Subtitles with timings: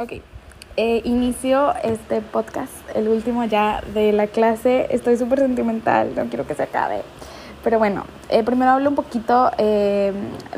[0.00, 0.12] Ok,
[0.76, 4.86] eh, inicio este podcast, el último ya de la clase.
[4.90, 7.02] Estoy súper sentimental, no quiero que se acabe.
[7.64, 10.12] Pero bueno, eh, primero hablo un poquito eh,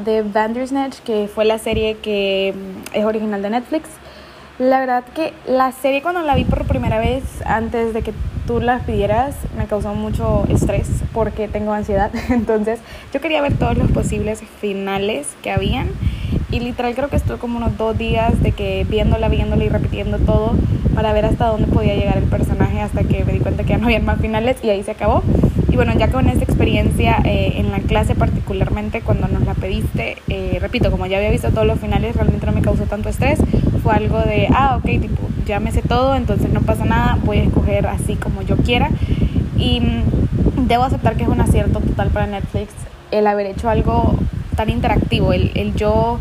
[0.04, 3.88] de Bandersnatch, que fue la serie que mm, es original de Netflix.
[4.58, 8.12] La verdad que la serie cuando la vi por primera vez, antes de que
[8.46, 12.11] tú la pidieras, me causó mucho estrés porque tengo ansiedad.
[12.29, 12.79] Entonces
[13.14, 15.88] yo quería ver todos los posibles finales que habían
[16.51, 20.19] y literal creo que estuve como unos dos días de que viéndola, viéndola y repitiendo
[20.19, 20.55] todo
[20.95, 23.79] para ver hasta dónde podía llegar el personaje hasta que me di cuenta que ya
[23.79, 25.22] no había más finales y ahí se acabó.
[25.68, 30.17] Y bueno, ya con esta experiencia eh, en la clase particularmente cuando nos la pediste,
[30.29, 33.39] eh, repito, como ya había visto todos los finales, realmente no me causó tanto estrés.
[33.83, 37.39] Fue algo de, ah, ok, tipo, ya me sé todo, entonces no pasa nada, voy
[37.39, 38.91] a escoger así como yo quiera.
[39.56, 42.72] Y mm, debo aceptar que es un acierto total para Netflix
[43.12, 44.14] el haber hecho algo
[44.56, 46.19] tan interactivo, el, el yo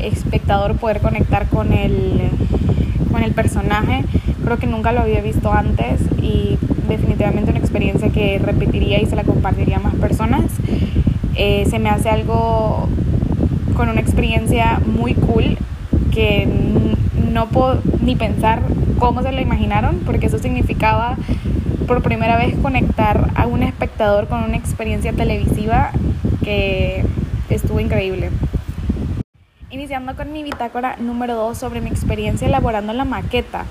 [0.00, 2.30] espectador poder conectar con el,
[3.10, 4.04] con el personaje.
[4.44, 9.16] Creo que nunca lo había visto antes y definitivamente una experiencia que repetiría y se
[9.16, 10.44] la compartiría a más personas.
[11.34, 12.88] Eh, se me hace algo
[13.76, 15.56] con una experiencia muy cool
[16.10, 16.48] que
[17.32, 18.62] no puedo ni pensar
[18.98, 21.16] cómo se la imaginaron, porque eso significaba
[21.86, 25.90] por primera vez conectar a un espectador con una experiencia televisiva
[26.42, 27.04] que
[27.50, 28.30] estuvo increíble.
[29.70, 33.66] Iniciando con mi bitácora número 2 sobre mi experiencia elaborando la maqueta.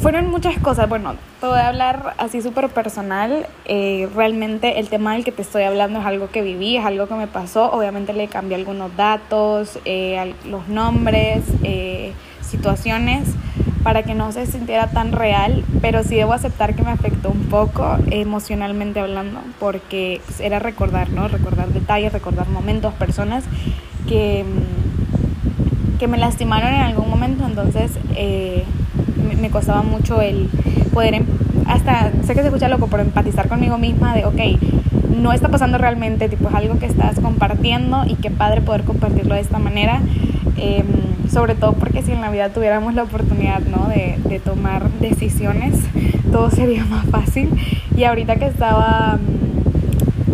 [0.00, 3.46] Fueron muchas cosas, bueno, te voy a hablar así súper personal.
[3.66, 7.06] Eh, realmente el tema del que te estoy hablando es algo que viví, es algo
[7.06, 7.70] que me pasó.
[7.70, 13.28] Obviamente le cambié algunos datos, eh, los nombres, eh, situaciones
[13.84, 17.44] para que no se sintiera tan real, pero sí debo aceptar que me afectó un
[17.44, 21.28] poco emocionalmente hablando, porque pues, era recordar, ¿no?
[21.28, 23.44] Recordar detalles, recordar momentos, personas
[24.08, 24.44] que,
[25.98, 28.64] que me lastimaron en algún momento, entonces eh,
[29.40, 30.48] me, costaba mucho el
[30.92, 31.24] poder, em,
[31.66, 34.40] hasta, sé que se escucha loco, pero empatizar conmigo misma de, ok,
[35.20, 39.34] no está pasando realmente, tipo, es algo que estás compartiendo y qué padre poder compartirlo
[39.34, 40.00] de esta manera.
[40.56, 40.86] Em,
[41.30, 43.88] sobre todo porque si en la vida tuviéramos la oportunidad ¿no?
[43.88, 45.74] de, de, tomar decisiones,
[46.32, 47.50] todo sería más fácil.
[47.96, 49.18] Y ahorita que estaba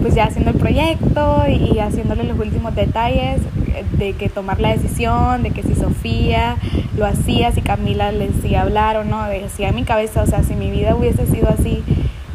[0.00, 3.40] pues ya haciendo el proyecto y haciéndole los últimos detalles
[3.74, 6.56] eh, de que tomar la decisión, de que si Sofía
[6.96, 10.42] lo hacía, si Camila le decía hablar o no, decía en mi cabeza, o sea,
[10.42, 11.82] si mi vida hubiese sido así,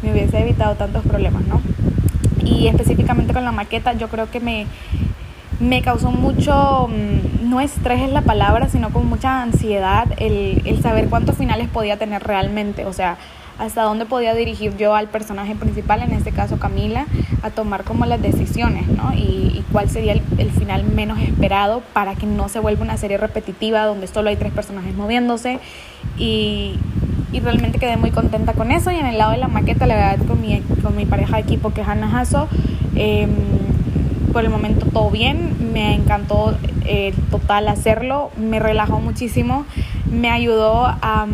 [0.02, 1.62] me hubiese evitado tantos problemas, ¿no?
[2.44, 4.66] Y específicamente con la maqueta, yo creo que me,
[5.60, 10.82] me causó mucho, mm, no estrés es la palabra, sino como mucha ansiedad el, el
[10.82, 13.18] saber cuántos finales podía tener realmente, o sea,
[13.62, 17.06] hasta dónde podía dirigir yo al personaje principal, en este caso Camila,
[17.44, 19.14] a tomar como las decisiones, ¿no?
[19.14, 23.86] Y, cuál sería el, final menos esperado para que no se vuelva una serie repetitiva
[23.86, 25.60] donde solo hay tres personajes moviéndose.
[26.18, 26.76] Y,
[27.32, 28.92] y realmente quedé muy contenta con eso.
[28.92, 31.44] Y en el lado de la maqueta, la verdad, con mi, con mi pareja de
[31.44, 32.50] equipo que es Hannah Hasso,
[32.96, 33.28] eh,
[34.34, 39.66] por el momento todo bien, me encantó eh, total hacerlo, me relajó muchísimo,
[40.12, 41.28] me ayudó a,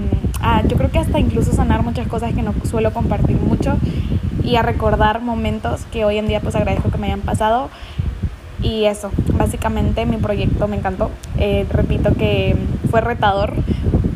[0.48, 3.78] a, yo creo que hasta incluso sanar muchas cosas que no suelo compartir mucho
[4.44, 7.70] y a recordar momentos que hoy en día pues agradezco que me hayan pasado
[8.62, 12.56] y eso, básicamente mi proyecto me encantó, eh, repito que
[12.90, 13.54] fue retador,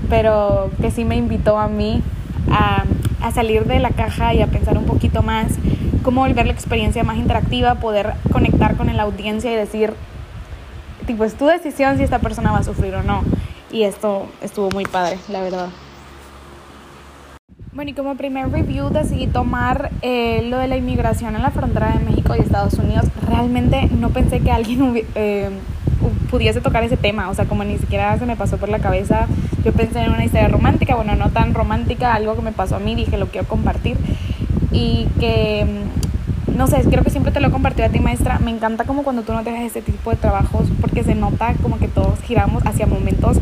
[0.09, 2.01] pero que sí me invitó a mí
[2.49, 2.85] a,
[3.21, 5.53] a salir de la caja y a pensar un poquito más
[6.01, 9.93] cómo volver la experiencia más interactiva, poder conectar con la audiencia y decir,
[11.05, 13.23] tipo, es tu decisión si esta persona va a sufrir o no.
[13.71, 15.69] Y esto estuvo muy padre, la verdad.
[17.73, 21.93] Bueno, y como primer review decidí tomar eh, lo de la inmigración en la frontera
[21.93, 23.05] de México y Estados Unidos.
[23.25, 25.49] Realmente no pensé que alguien eh,
[26.29, 29.27] pudiese tocar ese tema, o sea, como ni siquiera se me pasó por la cabeza.
[29.63, 32.79] Yo pensé en una historia romántica, bueno, no tan romántica, algo que me pasó a
[32.79, 33.95] mí, dije, lo quiero compartir
[34.73, 38.39] y que, mm, no sé, creo que siempre te lo he compartido a ti maestra,
[38.39, 41.79] me encanta como cuando tú no dejas este tipo de trabajos porque se nota como
[41.79, 43.37] que todos giramos hacia momentos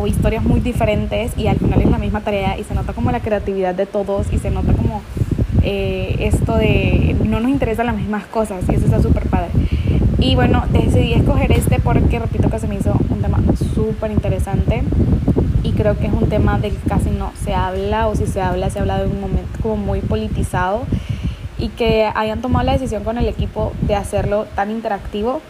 [0.00, 3.10] o historias muy diferentes y al final es la misma tarea y se nota como
[3.10, 5.02] la creatividad de todos y se nota como
[5.62, 9.50] eh, esto de no nos interesan las mismas cosas y eso está súper padre.
[10.18, 13.38] Y bueno, decidí escoger este porque repito que se me hizo un tema
[13.74, 14.82] súper interesante
[15.62, 18.40] y creo que es un tema del que casi no se habla o si se
[18.40, 20.82] habla, se habla de un momento como muy politizado
[21.58, 25.40] y que hayan tomado la decisión con el equipo de hacerlo tan interactivo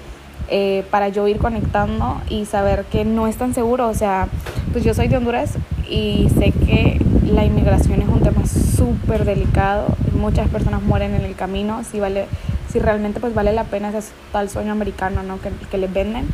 [0.51, 3.89] eh, para yo ir conectando y saber que no es tan seguro.
[3.89, 4.29] O sea,
[4.73, 5.55] pues yo soy de Honduras
[5.89, 9.87] y sé que la inmigración es un tema súper delicado.
[10.19, 12.27] Muchas personas mueren en el camino si, vale,
[12.71, 15.41] si realmente pues vale la pena ese tal sueño americano ¿no?
[15.41, 16.27] que, que les venden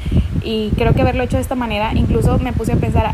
[0.42, 3.12] Y creo que haberlo hecho de esta manera, incluso me puse a pensar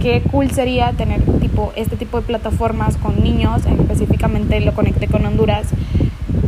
[0.00, 5.24] qué cool sería tener tipo este tipo de plataformas con niños, específicamente lo conecté con
[5.26, 5.68] Honduras,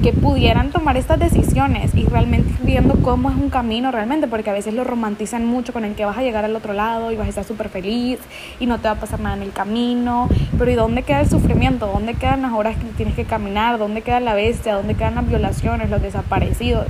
[0.02, 4.52] que pudieran tomar estas decisiones y realmente viendo cómo es un camino realmente, porque a
[4.52, 7.26] veces lo romantizan mucho con el que vas a llegar al otro lado y vas
[7.26, 8.18] a estar súper feliz
[8.58, 10.28] y no te va a pasar nada en el camino,
[10.58, 11.86] pero ¿y dónde queda el sufrimiento?
[11.86, 13.78] ¿Dónde quedan las horas que tienes que caminar?
[13.78, 14.74] ¿Dónde queda la bestia?
[14.74, 16.88] ¿Dónde quedan las violaciones, los desaparecidos?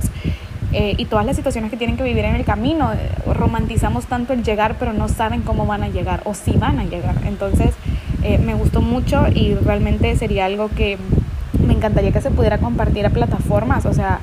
[0.71, 2.91] Eh, y todas las situaciones que tienen que vivir en el camino.
[3.31, 6.83] Romantizamos tanto el llegar, pero no saben cómo van a llegar o si van a
[6.83, 7.15] llegar.
[7.27, 7.75] Entonces,
[8.23, 10.97] eh, me gustó mucho y realmente sería algo que
[11.73, 14.19] me encantaría que se pudiera compartir a plataformas, o sea,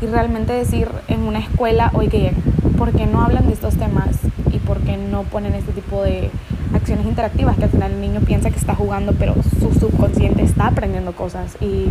[0.00, 2.32] y realmente decir en una escuela, oye,
[2.78, 4.16] ¿por qué no hablan de estos temas
[4.50, 6.30] y por qué no ponen este tipo de
[6.72, 10.68] acciones interactivas que al final el niño piensa que está jugando, pero su subconsciente está
[10.68, 11.90] aprendiendo cosas y,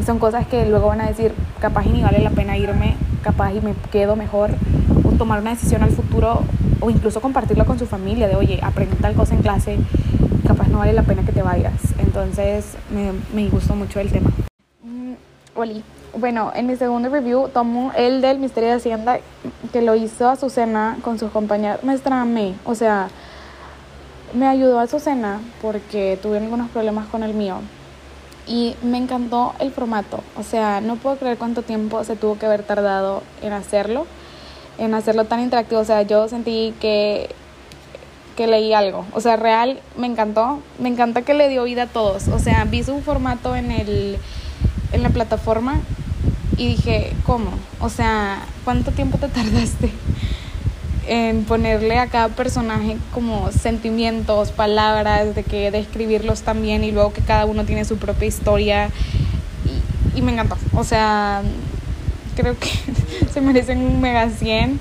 [0.00, 3.52] y son cosas que luego van a decir, capaz ni vale la pena irme, capaz
[3.52, 4.52] y me quedo mejor,
[5.04, 6.42] o tomar una decisión al futuro,
[6.80, 9.78] o incluso compartirlo con su familia, de oye, aprendí tal cosa en clase,
[10.48, 11.74] capaz no vale la pena que te vayas.
[11.98, 14.30] Entonces me, me gustó mucho el tema.
[14.82, 15.12] Mm,
[15.54, 15.84] Oli.
[16.16, 19.20] Bueno, en mi segundo review tomo el del Misterio de Hacienda
[19.72, 21.84] que lo hizo Azucena con sus compañeros.
[21.84, 22.54] Maestra, amé.
[22.64, 23.08] O sea,
[24.32, 27.58] me ayudó a Azucena porque tuve algunos problemas con el mío.
[28.46, 30.20] Y me encantó el formato.
[30.38, 34.06] O sea, no puedo creer cuánto tiempo se tuvo que haber tardado en hacerlo.
[34.78, 35.82] En hacerlo tan interactivo.
[35.82, 37.28] O sea, yo sentí que
[38.38, 39.04] que leí algo.
[39.12, 40.62] O sea, real, me encantó.
[40.78, 42.28] Me encanta que le dio vida a todos.
[42.28, 44.16] O sea, vi su formato en, el,
[44.92, 45.80] en la plataforma
[46.56, 47.50] y dije, ¿cómo?
[47.80, 49.90] O sea, ¿cuánto tiempo te tardaste
[51.08, 57.22] en ponerle a cada personaje como sentimientos, palabras, de que describirlos también y luego que
[57.22, 58.90] cada uno tiene su propia historia?
[60.14, 60.56] Y, me encantó.
[60.74, 61.42] O sea,
[62.36, 62.70] creo que
[63.34, 64.78] se merecen un mega 100.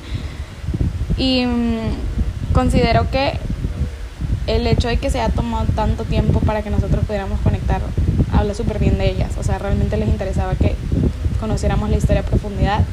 [1.17, 3.39] Y mm, considero que
[4.47, 7.81] el hecho de que se haya tomado tanto tiempo para que nosotros pudiéramos conectar
[8.31, 9.31] habla súper bien de ellas.
[9.39, 10.75] O sea, realmente les interesaba que
[11.39, 12.83] conociéramos la historia a profundidad.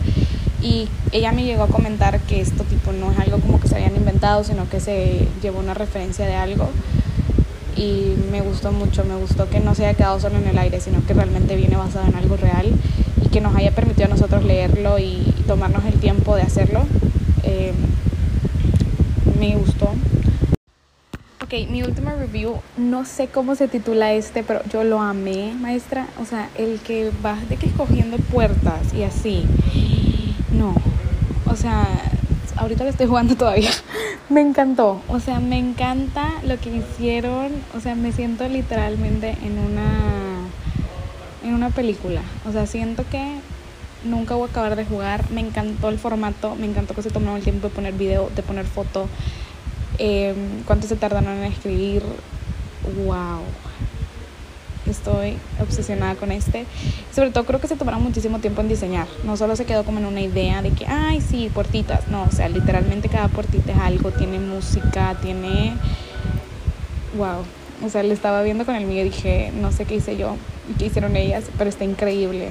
[0.62, 3.74] Y ella me llegó a comentar que esto tipo no es algo como que se
[3.74, 6.70] habían inventado, sino que se llevó una referencia de algo.
[7.76, 10.80] Y me gustó mucho, me gustó que no se haya quedado solo en el aire,
[10.80, 12.72] sino que realmente viene basado en algo real
[13.22, 16.86] y que nos haya permitido a nosotros leerlo y, tomarnos el tiempo de hacerlo.
[17.42, 17.74] Eh,
[19.38, 19.90] me gustó,
[21.44, 26.06] Ok, mi última review, no sé cómo se titula este, pero yo lo amé, maestra.
[26.18, 29.44] O sea, el que vas de que escogiendo puertas y así.
[30.52, 30.74] No,
[31.44, 31.86] o sea,
[32.56, 33.72] ahorita lo estoy jugando todavía.
[34.30, 37.52] me encantó, o sea, me encanta lo que hicieron.
[37.76, 40.48] O sea, me siento literalmente en una,
[41.44, 42.22] en una película.
[42.48, 43.22] O sea, siento que
[44.02, 45.30] nunca voy a acabar de jugar.
[45.30, 48.42] Me encantó el formato, me encantó que se tomaron el tiempo de poner video, de
[48.42, 49.10] poner foto
[49.98, 50.34] eh,
[50.66, 52.02] cuánto se tardaron en escribir.
[53.06, 53.40] ¡Wow!
[54.86, 56.66] Estoy obsesionada con este.
[57.14, 59.06] Sobre todo creo que se tomaron muchísimo tiempo en diseñar.
[59.24, 62.08] No solo se quedó como en una idea de que, ay, sí, puertitas.
[62.08, 64.10] No, o sea, literalmente cada puertita es algo.
[64.10, 65.74] Tiene música, tiene...
[67.16, 67.44] ¡Wow!
[67.84, 70.36] O sea, le estaba viendo con el mío y dije, no sé qué hice yo
[70.70, 72.50] y qué hicieron ellas, pero está increíble.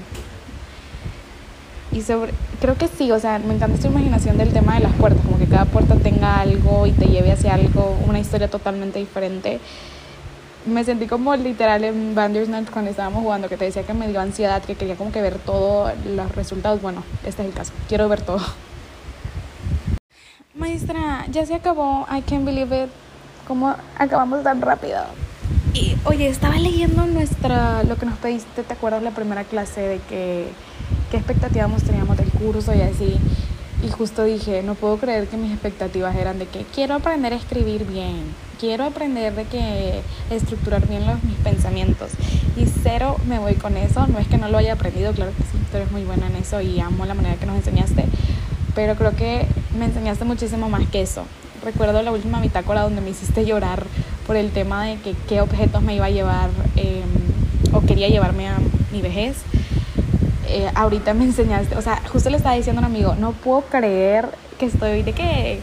[1.93, 4.93] Y sobre, creo que sí, o sea, me encanta esta imaginación del tema de las
[4.93, 8.97] puertas, como que cada puerta tenga algo y te lleve hacia algo, una historia totalmente
[8.97, 9.59] diferente.
[10.65, 14.19] Me sentí como literal en Bandersnatch cuando estábamos jugando, que te decía que me dio
[14.21, 16.81] ansiedad, que quería como que ver todos los resultados.
[16.81, 18.41] Bueno, este es el caso, quiero ver todo.
[20.55, 22.89] Maestra, ya se acabó, I can't believe it.
[23.47, 25.01] ¿Cómo acabamos tan rápido?
[25.73, 29.99] Y oye, estaba leyendo nuestra, lo que nos pediste, ¿te acuerdas la primera clase de
[30.07, 30.47] que
[31.13, 33.19] qué expectativas teníamos del curso y así.
[33.85, 37.35] Y justo dije, no puedo creer que mis expectativas eran de que quiero aprender a
[37.35, 38.23] escribir bien,
[38.59, 40.01] quiero aprender de que
[40.31, 42.13] estructurar bien los, mis pensamientos.
[42.57, 44.07] Y cero me voy con eso.
[44.07, 46.35] No es que no lo haya aprendido, claro que sí, tú eres muy buena en
[46.37, 48.05] eso y amo la manera que nos enseñaste.
[48.73, 49.45] Pero creo que
[49.77, 51.25] me enseñaste muchísimo más que eso.
[51.63, 53.85] Recuerdo la última bitácora donde me hiciste llorar
[54.25, 57.03] por el tema de que qué objetos me iba a llevar eh,
[57.71, 58.57] o quería llevarme a
[58.91, 59.35] mi vejez
[60.47, 63.61] eh, ahorita me enseñaste, o sea, justo le estaba diciendo a un amigo, no puedo
[63.61, 65.59] creer que estoy de que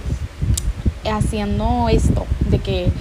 [1.10, 2.92] haciendo esto, de que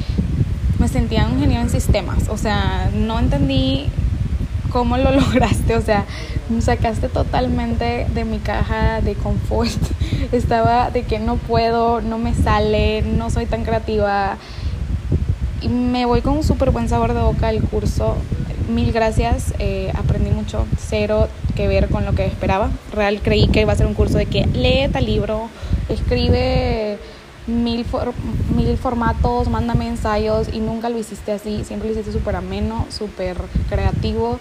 [0.79, 3.87] me sentía un ingeniero en sistemas, o sea, no entendí
[4.69, 6.05] cómo lo lograste, o sea,
[6.49, 9.71] me sacaste totalmente de mi caja de confort,
[10.31, 14.37] estaba de que no puedo, no me sale, no soy tan creativa.
[15.61, 18.15] Y me voy con un súper buen sabor de boca el curso,
[18.69, 22.69] mil gracias, eh, aprendí mucho, cero que ver con lo que esperaba.
[22.93, 25.49] Real creí que iba a ser un curso de que lee tal libro,
[25.89, 26.97] escribe
[27.47, 27.85] mil,
[28.55, 33.37] mil formatos, mándame ensayos y nunca lo hiciste así, siempre lo hiciste súper ameno, súper
[33.69, 34.39] creativo,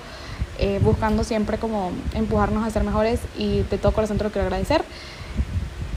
[0.58, 4.47] eh, buscando siempre como empujarnos a ser mejores y de todo corazón te lo quiero
[4.47, 4.85] agradecer.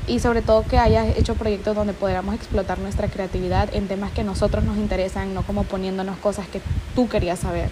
[0.08, 4.24] Y sobre todo que hayas hecho proyectos donde podamos explotar nuestra creatividad en temas que
[4.24, 6.60] nosotros nos interesan, no como poniéndonos cosas que
[6.96, 7.70] tú querías saber.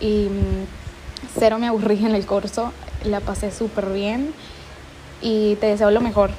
[0.00, 0.66] Y mm,
[1.38, 2.72] cero me aburrí en el curso,
[3.04, 4.32] la pasé súper bien
[5.20, 6.30] y te deseo lo mejor.